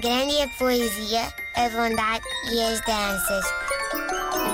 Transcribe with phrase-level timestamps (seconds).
[0.00, 1.22] Grande é a poesia,
[1.56, 3.44] a bondade e as danças.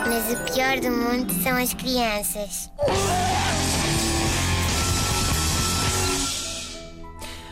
[0.08, 2.70] Mas o pior do mundo são as crianças.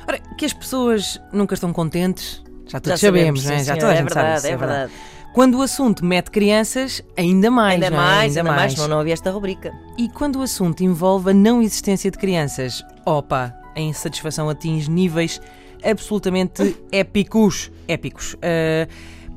[0.09, 3.59] Ora, que as pessoas nunca estão contentes, já todos Já sabemos, sabemos, não é?
[3.59, 4.93] sim, já toda a é gente sabe verdade, isso, é verdade.
[5.35, 7.75] Quando o assunto mete crianças, ainda mais.
[7.75, 8.01] Ainda não é?
[8.01, 9.71] mais, ainda mais, senão não havia esta rubrica.
[9.99, 15.39] E quando o assunto envolve a não existência de crianças, opa, a insatisfação atinge níveis
[15.85, 17.71] absolutamente épicos.
[17.89, 18.37] Épicos.
[18.43, 18.89] Ah,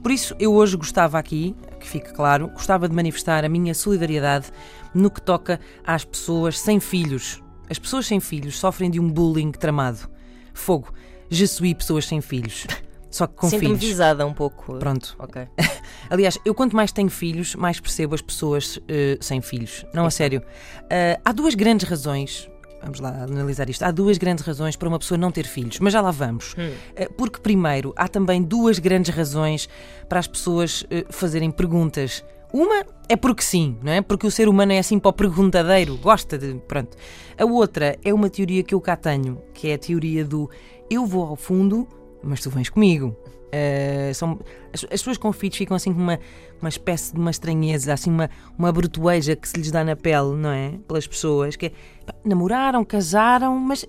[0.05, 4.51] por isso, eu hoje gostava aqui, que fique claro, gostava de manifestar a minha solidariedade
[4.93, 7.41] no que toca às pessoas sem filhos.
[7.69, 10.07] As pessoas sem filhos sofrem de um bullying tramado.
[10.53, 10.93] Fogo.
[11.27, 12.67] Je suis pessoas sem filhos.
[13.09, 14.77] Só que com Sinto-me visada um pouco.
[14.77, 15.15] Pronto.
[15.17, 15.47] Ok.
[16.09, 19.85] Aliás, eu quanto mais tenho filhos, mais percebo as pessoas eh, sem filhos.
[19.93, 20.43] Não, a sério.
[20.83, 22.47] Ah, há duas grandes razões.
[22.81, 23.83] Vamos lá analisar isto.
[23.83, 26.55] Há duas grandes razões para uma pessoa não ter filhos, mas já lá vamos.
[26.95, 29.67] Ah, porque, primeiro, há também duas grandes razões
[30.07, 32.23] para as pessoas eh, fazerem perguntas.
[32.53, 34.01] Uma é porque sim, não é?
[34.01, 36.55] Porque o ser humano é assim para o perguntadeiro, gosta de.
[36.67, 36.95] Pronto.
[37.37, 40.49] A outra é uma teoria que eu cá tenho, que é a teoria do
[40.89, 41.87] eu vou ao fundo,
[42.25, 43.15] mas tu vens comigo.
[43.45, 44.39] Uh, são,
[44.73, 46.19] as, as pessoas com ficam assim com uma,
[46.59, 50.35] uma espécie de uma estranheza, assim uma, uma brutueja que se lhes dá na pele,
[50.35, 50.73] não é?
[50.87, 51.71] Pelas pessoas que é,
[52.05, 53.85] pá, namoraram, casaram, mas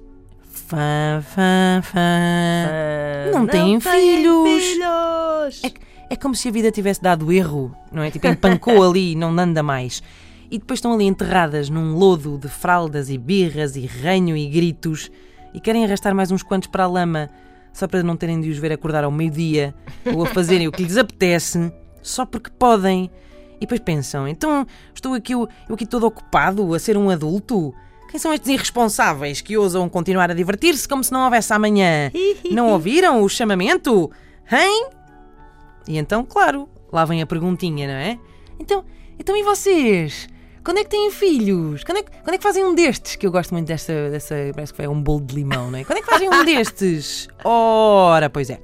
[0.66, 1.98] fã, fã, fã.
[1.98, 4.62] Ah, Não têm filhos.
[4.62, 5.64] filhos.
[5.64, 8.10] É, é como se a vida tivesse dado erro, não é?
[8.10, 10.02] Tipo, empancou ali, não anda mais.
[10.50, 15.10] E depois estão ali enterradas num lodo de fraldas e birras e ranho e gritos
[15.52, 17.28] e querem arrastar mais uns quantos para a lama
[17.76, 19.74] só para não terem de os ver acordar ao meio-dia
[20.06, 21.70] ou a fazerem o que lhes apetece
[22.02, 23.10] só porque podem.
[23.56, 27.74] E depois pensam, então estou aqui, eu, eu aqui todo ocupado a ser um adulto?
[28.10, 32.10] Quem são estes irresponsáveis que ousam continuar a divertir-se como se não houvesse amanhã?
[32.50, 34.10] Não ouviram o chamamento?
[34.50, 34.88] Hein?
[35.86, 38.18] E então, claro, lá vem a perguntinha, não é?
[38.58, 38.84] Então,
[39.18, 40.28] então e vocês?
[40.66, 41.84] Quando é que têm filhos?
[41.84, 43.14] Quando é que, quando é que fazem um destes?
[43.14, 44.34] Que eu gosto muito desta, dessa.
[44.52, 45.84] Parece que é um bolo de limão, não é?
[45.84, 47.28] Quando é que fazem um destes?
[47.44, 48.58] Ora, pois é.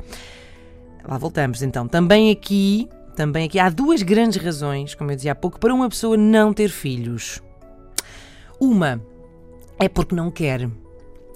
[1.09, 1.87] Lá voltamos então.
[1.87, 5.89] Também aqui, também aqui há duas grandes razões, como eu dizia há pouco, para uma
[5.89, 7.41] pessoa não ter filhos.
[8.61, 9.01] Uma
[9.79, 10.65] é porque não quer.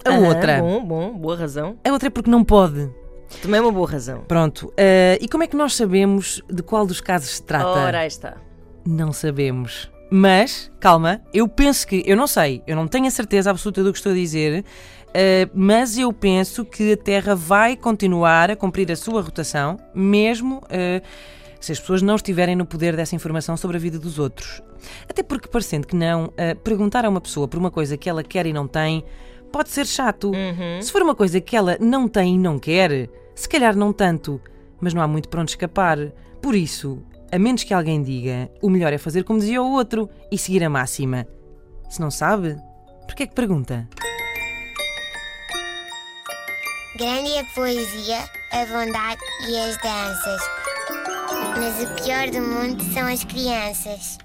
[0.05, 0.59] A Ah, outra.
[0.61, 1.79] Bom, bom, boa razão.
[1.89, 2.91] A outra é porque não pode.
[3.41, 4.25] Também é uma boa razão.
[4.27, 4.73] Pronto.
[4.77, 7.67] eh, e como é que nós sabemos de qual dos casos se trata?
[7.69, 8.37] Ora, aí está.
[8.85, 9.91] Não sabemos.
[10.11, 12.03] Mas, calma, eu penso que.
[12.07, 14.65] Eu não sei, eu não tenho a certeza absoluta do que estou a dizer,
[15.13, 20.63] eh, mas eu penso que a Terra vai continuar a cumprir a sua rotação, mesmo
[20.69, 21.03] eh,
[21.59, 24.63] se as pessoas não estiverem no poder dessa informação sobre a vida dos outros.
[25.09, 28.23] Até porque, parecendo que não, eh, perguntar a uma pessoa por uma coisa que ela
[28.23, 29.05] quer e não tem
[29.51, 30.33] pode ser chato.
[30.83, 34.41] Se for uma coisa que ela não tem e não quer, se calhar não tanto,
[34.81, 35.99] mas não há muito para onde escapar.
[36.43, 40.09] Por isso, a menos que alguém diga, o melhor é fazer como dizia o outro
[40.31, 41.27] e seguir a máxima.
[41.89, 42.57] Se não sabe,
[43.07, 43.89] por que é que pergunta?
[46.99, 48.19] Grande é a poesia,
[48.53, 50.43] a bondade e as danças.
[51.59, 54.19] Mas o pior do mundo são as crianças.